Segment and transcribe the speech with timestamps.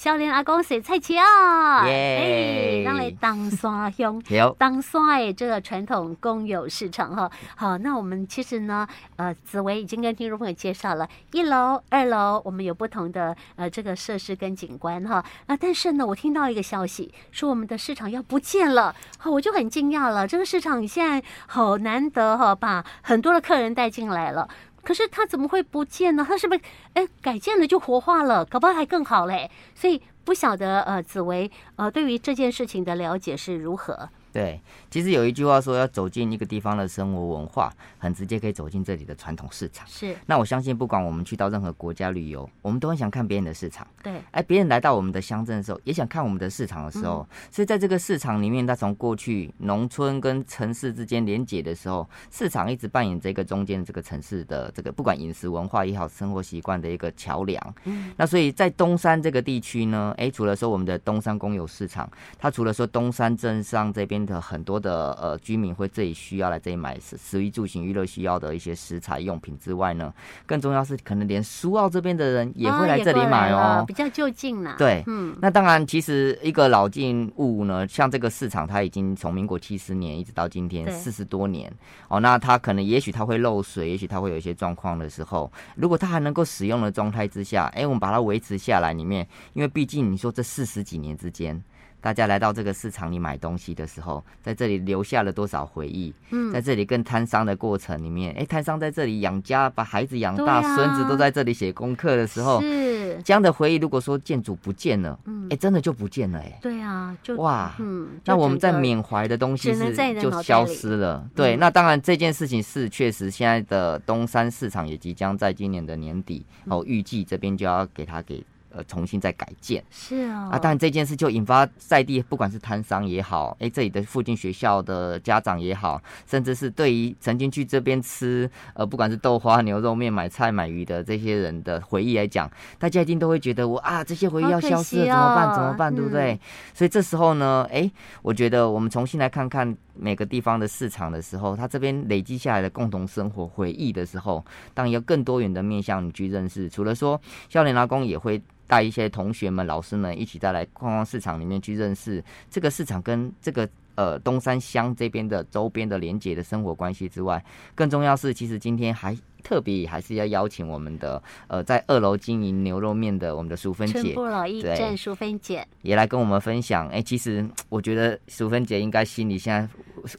[0.00, 2.82] 少年阿公洗菜市啊，耶！
[2.82, 7.30] 让来当山乡， 有东山的这个传统公有市场哈。
[7.54, 15.22] 好，那我们其实呢，呃，紫薇已经跟听众朋友介绍了一楼、二楼，我们有不同的呃这个设施跟景观哈。
[15.46, 20.26] 啊，但是呢，我听到一个消息，说我们的市场要不见了，好，我就很惊讶了。
[20.26, 24.48] 这个市场现在好难得哈，把很多的客人带进来了。
[24.82, 26.24] 可是它怎么会不见呢？
[26.26, 26.60] 它是不是
[26.94, 28.44] 哎改建了就活化了？
[28.44, 29.50] 搞不好还更好嘞。
[29.74, 34.08] 所以不晓得呃，紫薇呃对于这件事情的了解是如何？
[34.32, 39.86] 对，其实有一句话说，要走进一个地方的生活文化，很直接可以走进这里的传统市场。
[39.88, 40.14] 是。
[40.26, 43.86] 那我相信，不管我们去到任何国家旅游，我们都很想看别人的市场。
[44.02, 44.20] 对。
[44.30, 57.74] 哎，别人来到我们的乡镇的时候，也想看我们的市场的时候，嗯、所以在这个市场里面，它从过去农村跟城市之间连接的时候，市场一直扮演这个中间这个城市的这个不管饮食文化也好，生活习惯的一个桥梁。
[57.84, 58.12] 嗯。
[58.16, 70.12] 那所以在东山这个地区呢，哎，除了说我们的东山公有市场，它除了说东山镇上这边的很多的呃，居民会这里需要来这里买食食衣住行娱乐需要的一些食材用品之外呢，
[70.46, 74.76] 更重要是可能连苏澳这边的人也会来这里买哦，比较就近啦。
[74.78, 81.72] 对，嗯，那当然，其实一个老建物呢，像这个市场，它已经从民国七十年一直到今天四十多年
[82.08, 91.62] 哦，那它可能也许它会漏水，也许它会有一些状况的时候，如果它还能够使用的状态之下，哎，我们把它维持下来里面，因为毕竟你说这四十几年之间。
[92.00, 96.12] 大家来到这个市场里买东西的时候，在这里留下了多少回忆？
[96.30, 103.76] 嗯，在这里跟摊商的过程里面，哎，摊商在这里养家，把孩子养大，啊、孙子都在这里写功课的时候，是这样的回忆。
[103.76, 111.28] 如果说建筑不见了，嗯，哎，真的就不见了，哎，对啊，就哇，嗯，那我们在缅怀的东西是就消失了。
[111.34, 118.42] 对，那当然这件事情是确实，现在的东山市场也即将在今年的年底哦，预计这边就要给他给。
[118.72, 135.54] 呃，重新再改建是啊，啊，但这件事就引发在地不管是摊商也好，哎，这里的附近学校的家长也好，甚至是对于曾经去这边吃呃，不管是豆花、牛肉面、买菜、买鱼的这些人的回忆来讲，大家一定都会觉得我啊，这些回忆要消失了，怎么办？
[135.54, 135.94] 怎么办？
[135.94, 136.38] 对不对？
[136.72, 137.90] 所以这时候呢，哎，
[138.22, 146.68] 我觉得我们重新来看看每个地方的市场的时候，他这边累积下来的共同生活回忆的时候，当一个更多元的面向你去认识。
[146.68, 148.40] 除了说少年阿公也会。
[148.70, 157.44] 带一些同学们、老师们一起再来逛逛市场里面去认识这个市场跟这个呃东山乡这边的周边的连接的生活关系之外，
[157.74, 159.18] 更重要是其实今天还。
[159.40, 166.86] 特别还是要邀请我们的呃，在二楼经营牛肉面的我们的淑芬姐，春不老驿站淑芬姐也来跟我们分享。
[166.88, 169.68] 哎、欸，其实我觉得淑芬姐应该心里现在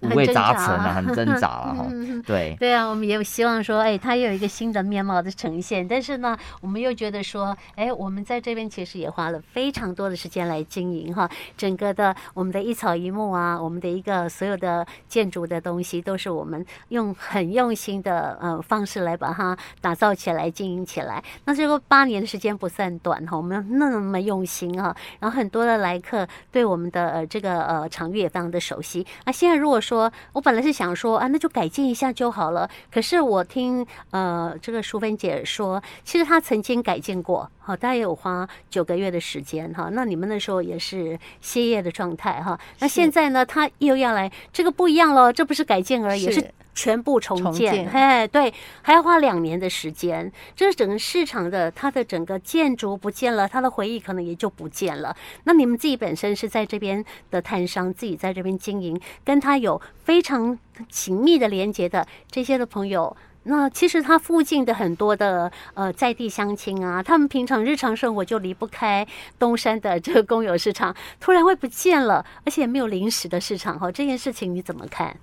[0.01, 1.87] 五味杂陈啊，很挣扎了 哈。
[2.25, 5.87] 对对啊，我们也希望说，哎、欸，她有一个新的面貌的呈现。
[5.87, 19.10] 但是呢，我们又觉得说，哎、欸，我们在这边其实也花了非常多的时间来经营哈，整个的我们的一草一木啊，我们的一个所有的建筑的东西，都是我们用很用心的呃方式来。
[19.11, 29.05] 来把它打造起来、经营起来，那这个八年的时间不算短哈，我们那么用心哈，然后很多的来客对我们的呃这个呃场域也非常的熟悉。
[29.25, 39.89] 那现在如果说我本来是想说啊，那就改进一下就好了，可是我听呃这个淑芬姐说，其实她曾经改建过，好，大概有花九个月的时间哈。
[39.91, 46.53] 那你们那时候也是歇业的状态哈，那现在呢，她又要来，这个不一样了，这不是改建而已，是。
[46.73, 50.31] 是全部重建，重建嘿，对，还要花两年的时间。
[50.55, 55.15] 这是整个市场的，它的整个建筑不见了，它的回忆可能也就不见了。
[55.43, 60.57] 那你们自己本身是在这边的摊商，自己在这边经营，跟他有非常
[60.89, 69.05] 紧密的连接的这些的朋友，那其实他附近的很多的呃在地乡亲啊，他们平常日常生活就离不开
[69.37, 75.15] 东山的这个公有市场，突然会不见了，而且也没有临时的市场哈，这件事情你怎么看？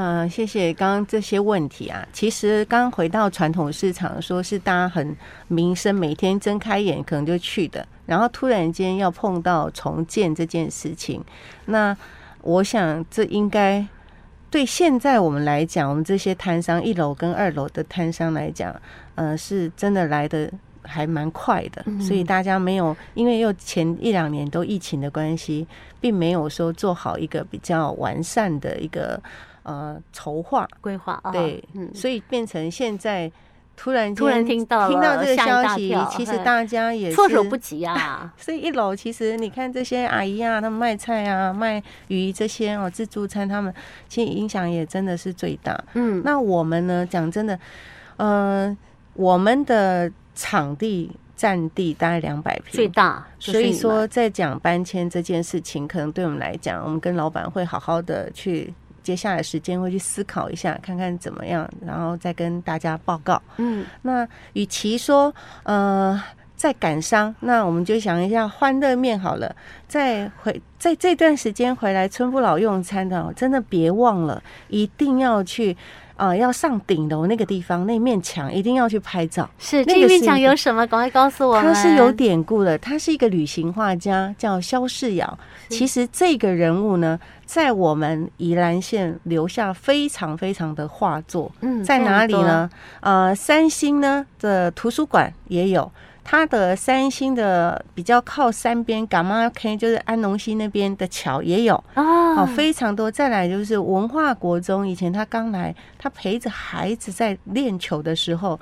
[0.00, 2.06] 嗯、谢谢刚刚这些问题啊。
[2.12, 5.16] 其实刚回到传统市场，说是大家很
[5.48, 11.20] 民生，每天睁开眼可能就去的，然后突然间要碰到重建这件事情，
[11.64, 11.96] 那
[12.42, 13.84] 我想这应该
[14.52, 18.72] 对现在我们来讲，我们这些摊商一楼跟二楼的摊商来讲，
[19.16, 20.48] 呃，是真的来的
[20.82, 25.66] 还蛮快的，所以大家没有因为又前一两年都疫情的关系，
[26.00, 29.20] 并没有说做好一个比较完善的一个。
[29.64, 33.30] 呃，筹划规划对，嗯，所以变成现在
[33.76, 38.32] 突然突然听到听到这个消息，其实大家也措手不及啊。
[38.38, 43.74] 所以一楼其实你看这些阿姨啊，他们卖菜啊、卖鱼这些哦，自助餐，他们
[44.08, 45.78] 其实影响也真的是最大。
[45.92, 47.58] 嗯，那我们呢，讲真的，
[48.16, 48.74] 呃，
[49.12, 51.10] 我们的场地。
[51.38, 53.24] 占地大概两百平，最大。
[53.38, 58.74] 所以说，在讲搬迁这件事情，可能对我们来讲，我们跟老板会好好的去，
[59.04, 63.40] 接下来时间会去思考一下，看看怎么样，然后再跟大家报告。
[63.58, 65.32] 嗯，那与其说
[65.62, 66.20] 呃
[66.56, 69.54] 在感伤，那我们就想一下欢乐面好了。
[69.86, 75.76] 再回在这段时间回来春不老用餐的，真的别忘了，一定要去。
[76.18, 79.48] 啊、呃，要上顶楼那个地方，那面墙一定要去拍照。
[79.58, 80.84] 是，那面墙有什么？
[80.86, 81.62] 赶快告诉我。
[81.62, 85.38] 它是有典故的，他是一个旅行画家，叫萧世尧。
[85.68, 91.50] 其实这个人物呢，在我们宜兰县留下非常非常的画作。
[91.60, 92.68] 嗯，在哪里呢？
[93.00, 95.90] 呃，三星呢的图书馆也有。
[96.30, 103.10] 它的三星的比较靠山边，柑仔坑就是安农溪那边的桥也有哦，非常多。
[103.10, 108.60] 再来就是文化国中，以前他刚来，他陪着孩子在练球的时候，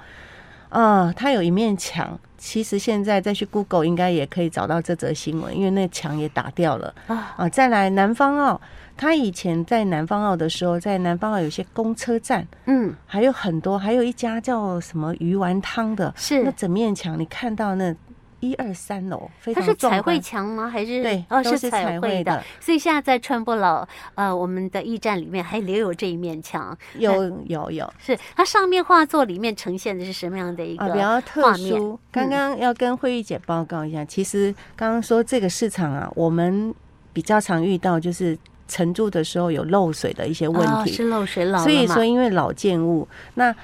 [0.68, 7.48] 啊，他有一面墙，其实现在再去 Google 应该也可以找到这则新闻，因为那墙也打掉了啊。
[7.48, 8.60] 再来南方澳。
[8.96, 17.94] 他以前在南方澳的时候，在南方澳有些公车站，嗯，还有很多，还有一家叫什么鱼丸汤的，是那整面墙，你看到那
[18.40, 19.62] 一二三楼，非常。
[19.62, 20.69] 它是彩绘墙吗？
[20.69, 22.43] 还是对，哦，是彩绘的。
[22.60, 27.92] 所以现在在川不老，呃，我们的驿站里面还留有这一面墙，有有有。
[27.99, 30.84] 是它上面画作里面呈现的是什么样的一个？
[30.84, 31.99] 啊，比较特殊。
[32.10, 36.75] 刚刚要跟慧玉姐报告一下，其实刚刚说这个市场啊，我们
[37.12, 38.38] 比较常遇到就是。
[38.68, 43.54] 承住的时候有漏水的一些问题，哦、是漏水老，所以说因为老建物，那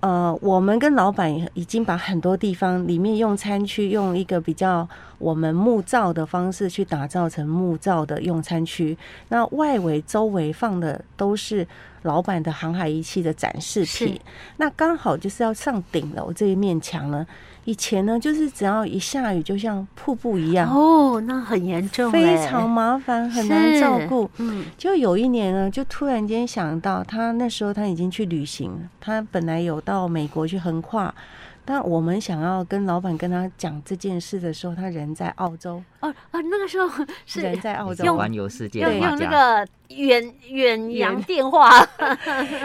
[0.00, 4.88] 呃，我们跟老板已经把很多地方里面用餐区用一个比较
[5.18, 8.98] 我们木造的方式去打造成木造的用餐区，
[9.28, 11.64] 那外围周围放的都是
[12.02, 14.20] 老板的航海仪器的展示品，
[14.56, 17.24] 那刚好就是要上顶楼这一面墙呢。
[17.64, 24.28] 以前呢，就是只要一下雨，就像瀑布一样哦，那很严重，非常麻烦，很难照顾。
[24.38, 31.14] 嗯，就有一年呢，就突然间想到，他那时候他已经去旅行，他本来有到美国去横跨，
[31.64, 35.80] 但我们想要跟老板跟他讲这件事的时候，他人在澳洲。
[36.00, 39.64] 哦啊，那个时候是人在澳洲环游世界，用用那个
[39.94, 41.70] 远远洋 电话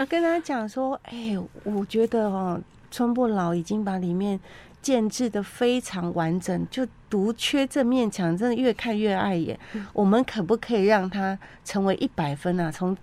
[0.08, 2.60] 跟他讲说：“哎、欸，我觉得哦，
[2.90, 4.40] 春不老已经把里面。”
[4.80, 9.58] 建制的非常完整，就独缺这面墙，真的越看越碍眼。
[9.74, 12.70] 嗯、我们可不可以让它成为一百分啊？
[12.70, 12.96] 从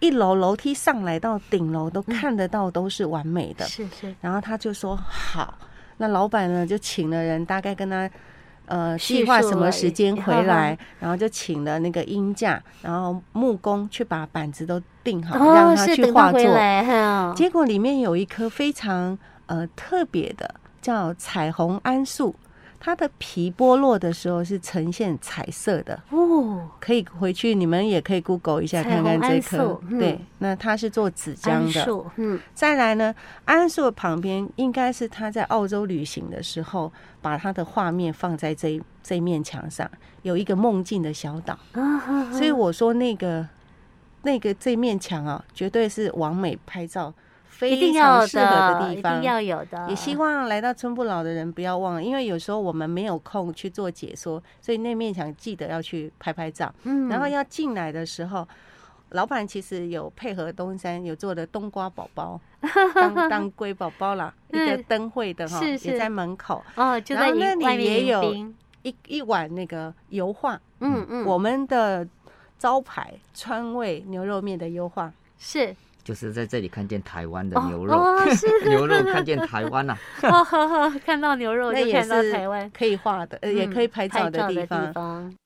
[0.00, 3.64] 一楼楼梯上来到顶楼都看得到，都是完美的。
[3.66, 4.16] 是是、嗯。
[4.20, 5.58] 然后他就说好，
[5.98, 8.08] 那老板呢就请了人，大概跟他
[8.66, 16.42] 呃计划什么时间回来，然后就请了那个鹰架，然后木工去把板子都定好，哦、让他去画作。
[17.34, 20.54] 结果里面有一颗非常呃特别的。
[20.80, 22.34] 叫彩虹桉树，
[22.80, 29.80] 它的皮剥落的时候是呈现彩色的哦，可以回去你们也可以 Google 一下看看这棵。
[29.88, 32.10] 嗯、对，那它是做纸浆的。
[32.16, 33.14] 嗯，再来呢，
[33.46, 39.90] 桉树旁边应该是他在澳洲旅行的时候，把他的画面放在这这一面墙上，
[40.22, 41.58] 有一个梦境的小岛。
[42.32, 43.46] 所以我说那个
[44.22, 47.12] 那个这面墙啊，绝对是完美拍照。
[47.58, 49.86] 非常适合的地方，一定要有的。
[49.88, 56.72] 也希望来到春不老的人不要忘了，因为有时候我们没有空去做解说，所以那面墙记得要去拍拍照。
[56.84, 58.46] 嗯，然后要进来的时候，
[59.10, 62.40] 老板其实有配合东山有做的冬瓜宝宝
[62.94, 68.32] 当 当龟宝宝啦，一个灯会的哈，也在门口哦，就在那里也有
[68.82, 72.06] 一一碗那个油画，嗯嗯，我们的
[72.56, 75.74] 招牌川味牛肉面的优化是。
[76.08, 84.90] 就是在这里看见台湾的牛肉，哦 哦、是牛肉看见台湾呐、啊 哦，看到牛肉就看到台湾，可以画的，呃，也可以拍照的地方。
[84.94, 85.36] 嗯、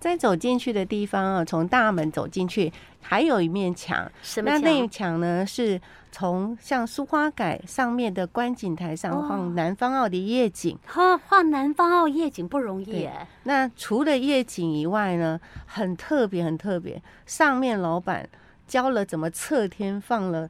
[0.00, 4.10] 再走进去的地方啊，从大门走进去，还有一面墙。
[4.20, 4.60] 什么墙？
[4.60, 5.46] 那那墙呢？
[5.46, 10.76] 是从像苏花改上面的观景台上画南方澳的夜景。
[10.84, 13.24] 哈画、哦、南方澳夜景不容易哎。
[13.44, 17.00] 那除了夜景以外呢，很特别，很特别。
[17.24, 18.28] 上面老板。
[18.68, 20.48] 教了怎么测天，放了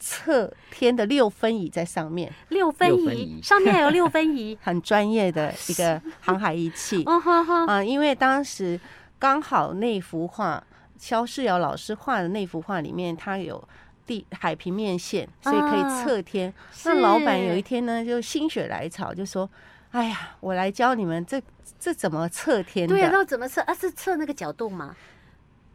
[0.00, 2.30] 测天的六分仪在上面。
[2.48, 7.04] 六分仪上面还有六分仪， 很专业的一个航海仪器。
[7.66, 8.78] 啊，因为当时
[9.18, 10.62] 刚好那幅画，
[10.98, 13.62] 肖世尧老师画的那幅画里面，它有
[14.04, 16.50] 地海平面线，所以可以测天。
[16.50, 19.48] 啊、那老板有一天呢，就心血来潮，就说
[19.92, 21.40] ：“哎呀，我来教你们这
[21.78, 22.86] 这怎么测天？
[22.86, 23.62] 对呀、啊，那怎么测？
[23.62, 24.94] 啊，是测那个角度吗？”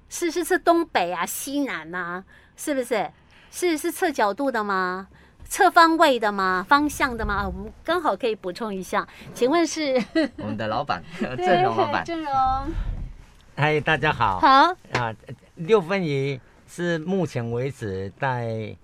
[0.10, 2.24] 是是是东北啊，西南呐、啊，
[2.58, 3.10] 是不是？
[3.52, 5.08] 是是测角度的吗？
[5.46, 6.66] 测方位的吗？
[6.68, 7.48] 方向的吗？
[7.48, 10.00] 我们刚好可以补充一下，请问是
[10.38, 12.04] 我们的老板郑荣老板。
[12.06, 12.34] 郑荣，
[13.56, 14.40] 嗨，大家好。
[14.40, 14.48] 好
[14.94, 15.16] 啊，
[15.56, 18.76] 六分仪是目前为止在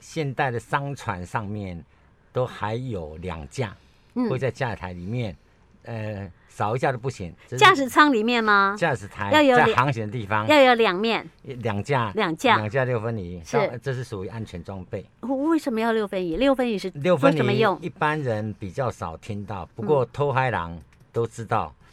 [0.00, 1.84] 现代的商船上面
[2.32, 3.76] 都还有两架，
[4.14, 5.36] 嗯、会在驾驶台里面，
[5.84, 6.30] 呃。
[6.54, 7.34] 少一架都不行。
[7.58, 8.76] 驾驶舱里面吗？
[8.78, 15.04] 驾驶台要有在航行的地方要有两面，两架，两架，两架六分仪，是，这是属于安全装备。
[15.22, 16.36] 为什么要六分仪？
[16.36, 17.76] 六分仪是六分仪怎么用？
[17.82, 20.80] 一般人比较少听到，不过偷嗨狼
[21.12, 21.84] 都知道，嗯、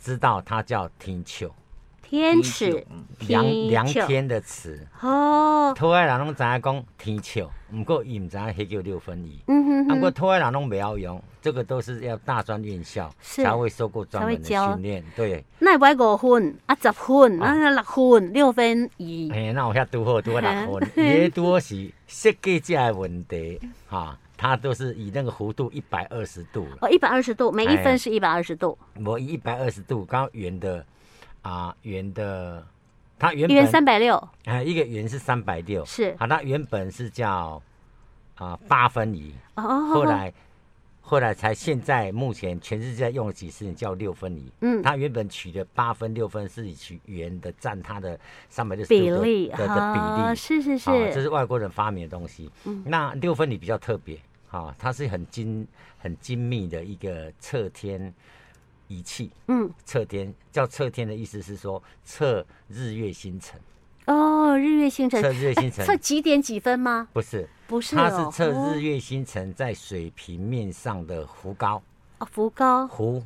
[0.00, 1.54] 知道它叫天笑。
[2.08, 2.86] 天尺，
[3.26, 5.74] 量量天的尺哦。
[5.76, 9.40] 土海人拢知影讲天尺，不过伊唔知影迄叫六分仪。
[9.48, 9.88] 嗯哼，哼。
[9.88, 15.04] 不过土海人拢袂晓用，这个都是要大专院校才会受过专门的训练。
[15.16, 15.44] 对。
[15.58, 19.28] 那会五分啊，十分，啊六分，六分仪。
[19.32, 26.68] 哎，那我遐拄好拄好六分， 也多是设计者的问题哈，它都是以那个弧度一百二十度。
[26.80, 28.78] 哦，一百二十度，每一分是一百二十度。
[29.04, 30.86] 我一百二十度，刚圆的。
[31.46, 32.66] 啊，圆的，
[33.20, 37.62] 它原圆三百六，啊，一个圆是三百六，是，好，它原本是叫
[38.34, 39.62] 啊八分仪，哦，
[39.94, 40.34] 后来
[41.00, 54.18] 后来才现在目前全世界用了几十年叫六分仪，嗯，它原本取的八分六分是以取圆的占它的三百六十比例的的比例，是是是，这是外国人发明的东西，嗯，那六分仪比较特别，
[54.50, 55.64] 啊，它是很精
[55.96, 58.12] 很精密的一个测天。
[58.88, 63.60] 仪器，嗯，测天叫测天的意思是说测日月星辰。
[64.06, 67.08] 哦，日月星辰，测日月星辰，测几点几分吗？
[67.12, 71.82] 不是，不是，它是测日月星辰在水平面上的弧高。
[72.18, 72.86] 哦，弧高。
[72.86, 73.20] 弧，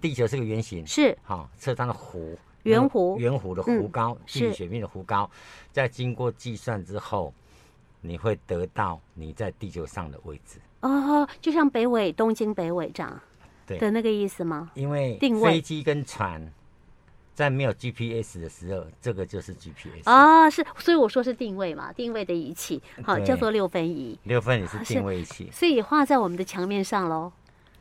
[0.00, 5.30] 地球是个圆形，是，好，测它的弧，圆弧，圆弧的弧高，是地水面的弧高，
[5.70, 7.34] 在经过计算之后，
[8.00, 10.58] 你会得到你在地球上的位置。
[10.80, 13.20] 哦，就像北纬、东经、北纬这样。
[13.72, 14.70] 对的那个意思吗？
[14.74, 16.52] 因为飞机跟船
[17.34, 24.18] 在没有 GPS 的时候，这个就是 GPS 啊，是，所以我说是定位嘛，定位的仪器，好，叫做六分仪。
[24.24, 27.32] 六分仪是定位仪器，所以画在我们的墙面上喽。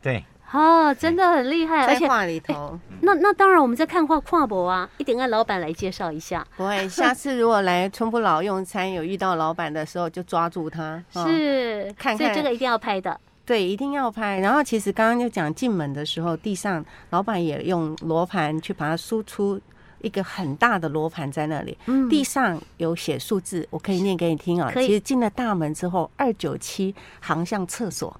[0.01, 2.79] 对，哦，真的很厉害，而且画里头。
[3.01, 6.45] 那那当然，我们在看画跨博啊，一定按老板来介绍一下。
[6.55, 13.19] 不会，下次如果来春不老用餐，有遇到老板的时候，就抓住他，是，看看，所以这个一定要拍的。
[13.45, 14.39] 对，一定要拍。
[14.39, 19.59] 然后其实刚刚就讲进门的时候，地上老板也用罗盘去把它输出
[20.01, 21.77] 一个很大的罗盘在那里。
[21.87, 24.71] 嗯，地上有写数字，我可以念给你听啊。
[24.73, 28.15] 其实进了大门之后，二九七航向厕所，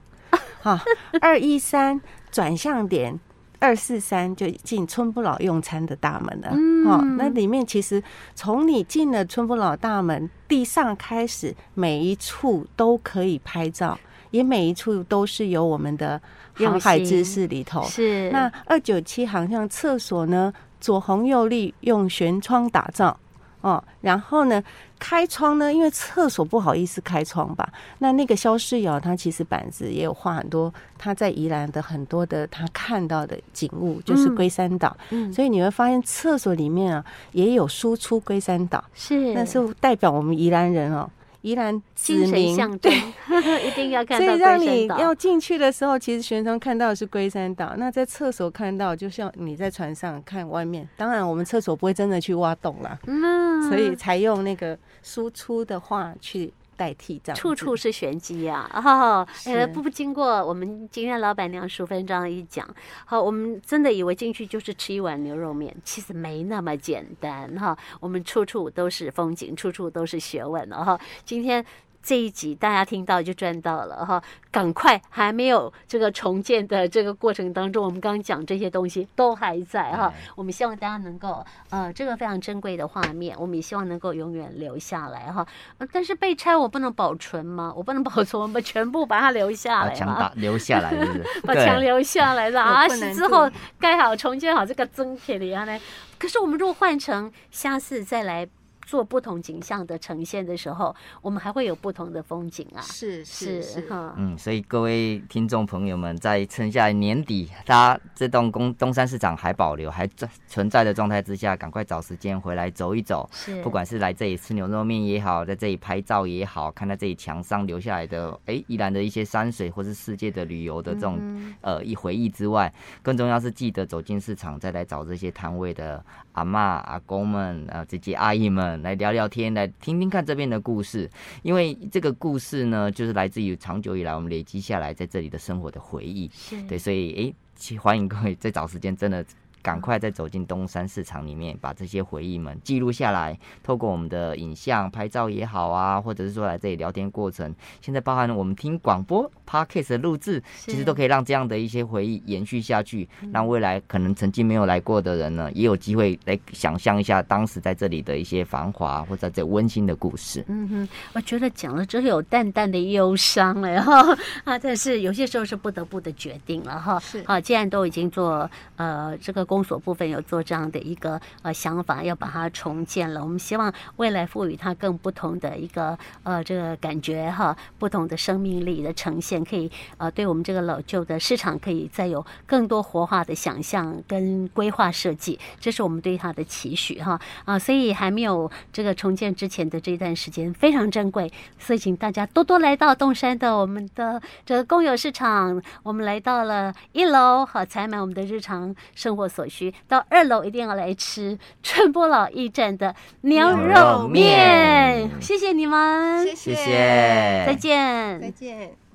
[0.61, 0.83] 哈，
[1.21, 2.01] 二一三
[2.31, 3.17] 转向点，
[3.59, 6.49] 二四三就进春不老用餐的大门了。
[6.51, 8.03] 嗯，好，那里面其实
[8.35, 13.97] 从你进了春不老大门，地上开始每一处都可以拍照。
[14.31, 16.19] 也每一处都是有我们的
[16.55, 17.83] 航海知识里头。
[17.83, 23.17] 是那二九七航向厕所呢，左红右绿，用舷窗打造
[23.61, 23.83] 哦。
[24.01, 24.63] 然后呢，
[24.97, 27.71] 开窗呢，因为厕所不好意思开窗吧。
[27.99, 34.95] 那那个肖世尧他其实板子也有画很多他在宜兰的很多的他看到的景物，就是龟山岛。
[35.11, 41.09] 嗯，所以你会发现厕所里面啊也有输出龟山岛，是那是代表我们宜兰人哦。
[41.41, 42.91] 宜兰精神象征，
[43.65, 44.25] 一定要看到。
[44.25, 47.73] 所以让你要进去的时候，其实全程看到的是龟山岛。
[47.77, 50.87] 那在厕所看到，就像你在船上看外面。
[50.97, 56.53] 当然，我们厕所不会真的去挖洞啦，嗯，所以才用那个输出的话去。
[56.81, 58.67] 代替这样，处处是玄机呀！
[58.73, 62.67] 哦，呃，不不经过我们今天老板娘淑芬这样一讲，
[63.05, 67.77] 好，我们真的以为进去就是吃一碗牛肉面，其实没那么简单哈。
[67.99, 70.99] 我们处处都是风景，处处都是学问了哈。
[71.23, 71.63] 今天。
[72.03, 80.11] 这一集大家听到就赚到了哈，赶快还没有这个重建的这个过程当中，我们刚刚讲这些东西都还在哈。
[80.35, 85.45] 我们希望大家能够呃，这个非常珍贵的画面，我们也希望能够永远留下来哈。
[85.91, 87.71] 但是被拆我不能保存吗？
[87.75, 91.25] 我不能保存，我们全部把它留下来墙留下来是不是？
[91.45, 95.79] 把墙留下来的 啊，之后盖好重建好这个增铁的啊呢？
[96.17, 98.47] 可是我们如果换成下次再来。
[98.85, 102.81] 做不同景象的呈现的时候，我们还会有不同的风景啊！
[102.81, 113.29] 是是是哈，嗯，所以各位听众朋友们，在趁下年底，大家这栋公东山市场还保留还在存在的状态之下，赶快找时间回来走一走。
[113.31, 128.70] 是，不管是来这里吃牛肉面也好，在这里拍照也好，看到这里墙上留下来的哎，依然的一些山水或是世界的旅游的这种、嗯、呃一回忆之外，更重要是记得走进市场，再来找这些摊位的阿妈、阿公们、啊这些阿姨们。
[128.71, 131.09] 们来聊聊天，来听听看这边的故事。
[131.43, 136.29] 因为这个故事呢，就是来自于长久以来我们累积下来在这里的生活的回忆。
[136.67, 139.25] 对，所以诶，欢迎各位再找时间，真的。
[139.61, 160.43] 赶快再走进东山市场里面，把这些回忆们记录下来，透过我们的影像拍照也好啊，或者是说来这里聊天过程，现在包含我们听广播 Podcast 的录制，其实都可以让这样的一些回忆延续下去，让未来可能曾经没有来过的人呢，也有机会来想象一下当时在这里的一些繁华或者这温馨的故事。
[160.47, 166.99] 嗯哼，我觉得讲了之后有淡淡的忧伤了哈啊，但是有些时候是不得不的决定了哈。
[166.99, 169.45] 是啊，既然都已经做呃这个。
[169.51, 173.21] 公所部分有做这样的一个呃想法，要把它重建了。
[173.21, 187.59] 我们希望未来赋予它更不同的一个呃这个感觉哈，不同的生命力的呈现，可以呃对我们这个老旧的市场可以再有更多活化的想象跟规划设计，这是我们对它的期许哈啊。
[187.59, 191.29] 所以还没有这个重建之前的这段时间非常珍贵，
[191.59, 199.40] 所以请大家多多来到东山的我们的这个公有市场，我们来到了一楼好采买我们的日常生活所。
[199.41, 208.90] 所需到二楼一定要来吃春波老驿站的牛肉面，谢谢你们，谢谢，谢谢，再见，再见。